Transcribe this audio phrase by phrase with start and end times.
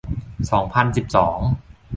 [0.51, 1.39] สองพันสิบสอง